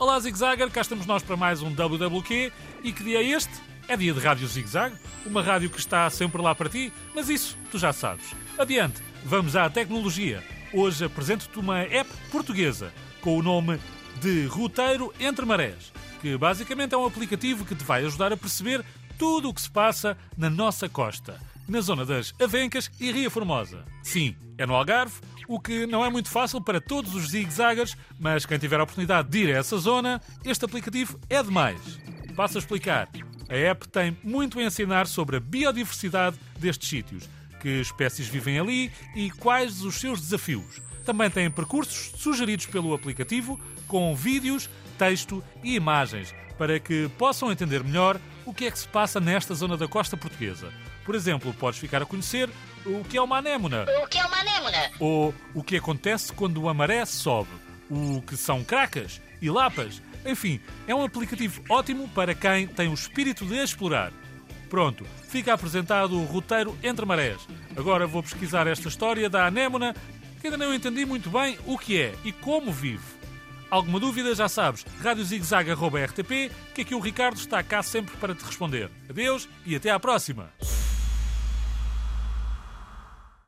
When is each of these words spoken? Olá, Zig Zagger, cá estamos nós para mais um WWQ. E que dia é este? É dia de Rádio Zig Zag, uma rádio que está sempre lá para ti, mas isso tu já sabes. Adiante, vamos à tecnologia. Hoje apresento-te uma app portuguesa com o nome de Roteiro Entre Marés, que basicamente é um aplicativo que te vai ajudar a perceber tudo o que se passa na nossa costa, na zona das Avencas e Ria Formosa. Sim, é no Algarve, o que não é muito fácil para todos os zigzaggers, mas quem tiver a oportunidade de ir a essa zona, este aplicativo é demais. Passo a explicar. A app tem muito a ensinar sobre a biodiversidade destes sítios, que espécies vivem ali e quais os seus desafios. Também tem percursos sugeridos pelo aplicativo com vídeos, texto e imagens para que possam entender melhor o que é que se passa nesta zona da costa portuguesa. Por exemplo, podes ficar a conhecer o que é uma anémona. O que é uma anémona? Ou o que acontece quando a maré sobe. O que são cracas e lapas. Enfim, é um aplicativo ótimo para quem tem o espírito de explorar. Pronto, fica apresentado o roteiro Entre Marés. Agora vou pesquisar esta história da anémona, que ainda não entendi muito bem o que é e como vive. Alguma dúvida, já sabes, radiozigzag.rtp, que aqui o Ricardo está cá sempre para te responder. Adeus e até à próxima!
Olá, 0.00 0.18
Zig 0.18 0.34
Zagger, 0.34 0.70
cá 0.70 0.80
estamos 0.80 1.04
nós 1.04 1.22
para 1.22 1.36
mais 1.36 1.60
um 1.60 1.74
WWQ. 1.74 2.50
E 2.82 2.90
que 2.90 3.04
dia 3.04 3.18
é 3.18 3.22
este? 3.22 3.52
É 3.86 3.94
dia 3.98 4.14
de 4.14 4.18
Rádio 4.18 4.48
Zig 4.48 4.66
Zag, 4.66 4.96
uma 5.26 5.42
rádio 5.42 5.68
que 5.68 5.78
está 5.78 6.08
sempre 6.08 6.40
lá 6.40 6.54
para 6.54 6.70
ti, 6.70 6.90
mas 7.14 7.28
isso 7.28 7.54
tu 7.70 7.78
já 7.78 7.92
sabes. 7.92 8.34
Adiante, 8.58 9.02
vamos 9.22 9.54
à 9.56 9.68
tecnologia. 9.68 10.42
Hoje 10.72 11.04
apresento-te 11.04 11.58
uma 11.58 11.80
app 11.80 12.08
portuguesa 12.32 12.94
com 13.20 13.36
o 13.36 13.42
nome 13.42 13.78
de 14.22 14.46
Roteiro 14.46 15.12
Entre 15.20 15.44
Marés, 15.44 15.92
que 16.22 16.34
basicamente 16.34 16.94
é 16.94 16.96
um 16.96 17.04
aplicativo 17.04 17.66
que 17.66 17.74
te 17.74 17.84
vai 17.84 18.02
ajudar 18.06 18.32
a 18.32 18.38
perceber 18.38 18.82
tudo 19.20 19.50
o 19.50 19.54
que 19.54 19.60
se 19.60 19.70
passa 19.70 20.16
na 20.34 20.48
nossa 20.48 20.88
costa, 20.88 21.38
na 21.68 21.82
zona 21.82 22.06
das 22.06 22.32
Avencas 22.40 22.90
e 22.98 23.12
Ria 23.12 23.30
Formosa. 23.30 23.84
Sim, 24.02 24.34
é 24.56 24.64
no 24.64 24.74
Algarve, 24.74 25.20
o 25.46 25.60
que 25.60 25.86
não 25.86 26.02
é 26.02 26.08
muito 26.08 26.30
fácil 26.30 26.58
para 26.58 26.80
todos 26.80 27.14
os 27.14 27.28
zigzaggers, 27.28 27.98
mas 28.18 28.46
quem 28.46 28.58
tiver 28.58 28.80
a 28.80 28.82
oportunidade 28.82 29.28
de 29.28 29.40
ir 29.40 29.54
a 29.54 29.58
essa 29.58 29.76
zona, 29.76 30.22
este 30.42 30.64
aplicativo 30.64 31.20
é 31.28 31.42
demais. 31.42 32.00
Passo 32.34 32.56
a 32.56 32.60
explicar. 32.60 33.10
A 33.46 33.54
app 33.54 33.86
tem 33.88 34.16
muito 34.24 34.58
a 34.58 34.62
ensinar 34.62 35.06
sobre 35.06 35.36
a 35.36 35.40
biodiversidade 35.40 36.38
destes 36.58 36.88
sítios, 36.88 37.28
que 37.60 37.68
espécies 37.68 38.26
vivem 38.26 38.58
ali 38.58 38.90
e 39.14 39.30
quais 39.32 39.82
os 39.82 39.96
seus 39.96 40.18
desafios. 40.18 40.80
Também 41.04 41.28
tem 41.28 41.50
percursos 41.50 42.18
sugeridos 42.18 42.64
pelo 42.64 42.94
aplicativo 42.94 43.60
com 43.86 44.16
vídeos, 44.16 44.70
texto 44.96 45.44
e 45.62 45.74
imagens 45.74 46.34
para 46.60 46.78
que 46.78 47.08
possam 47.16 47.50
entender 47.50 47.82
melhor 47.82 48.20
o 48.50 48.54
que 48.54 48.66
é 48.66 48.70
que 48.70 48.78
se 48.80 48.88
passa 48.88 49.20
nesta 49.20 49.54
zona 49.54 49.76
da 49.76 49.86
costa 49.86 50.16
portuguesa. 50.16 50.72
Por 51.04 51.14
exemplo, 51.14 51.54
podes 51.54 51.78
ficar 51.78 52.02
a 52.02 52.06
conhecer 52.06 52.50
o 52.84 53.04
que 53.04 53.16
é 53.16 53.22
uma 53.22 53.38
anémona. 53.38 53.86
O 54.02 54.08
que 54.08 54.18
é 54.18 54.26
uma 54.26 54.40
anémona? 54.40 54.90
Ou 54.98 55.32
o 55.54 55.62
que 55.62 55.76
acontece 55.76 56.32
quando 56.32 56.68
a 56.68 56.74
maré 56.74 57.04
sobe. 57.06 57.50
O 57.88 58.20
que 58.22 58.36
são 58.36 58.64
cracas 58.64 59.20
e 59.40 59.48
lapas. 59.48 60.02
Enfim, 60.26 60.60
é 60.88 60.94
um 60.94 61.04
aplicativo 61.04 61.62
ótimo 61.68 62.08
para 62.08 62.34
quem 62.34 62.66
tem 62.66 62.88
o 62.88 62.94
espírito 62.94 63.46
de 63.46 63.54
explorar. 63.54 64.12
Pronto, 64.68 65.06
fica 65.28 65.54
apresentado 65.54 66.20
o 66.20 66.24
roteiro 66.24 66.76
Entre 66.82 67.06
Marés. 67.06 67.40
Agora 67.76 68.04
vou 68.04 68.22
pesquisar 68.22 68.66
esta 68.66 68.88
história 68.88 69.30
da 69.30 69.46
anémona, 69.46 69.94
que 70.40 70.48
ainda 70.48 70.56
não 70.56 70.74
entendi 70.74 71.06
muito 71.06 71.30
bem 71.30 71.56
o 71.66 71.78
que 71.78 72.00
é 72.00 72.14
e 72.24 72.32
como 72.32 72.72
vive. 72.72 73.19
Alguma 73.70 74.00
dúvida, 74.00 74.34
já 74.34 74.48
sabes, 74.48 74.84
radiozigzag.rtp, 75.00 76.50
que 76.74 76.82
aqui 76.82 76.94
o 76.94 77.00
Ricardo 77.00 77.36
está 77.36 77.62
cá 77.62 77.82
sempre 77.82 78.16
para 78.16 78.34
te 78.34 78.44
responder. 78.44 78.90
Adeus 79.08 79.48
e 79.64 79.76
até 79.76 79.90
à 79.90 80.00
próxima! 80.00 80.50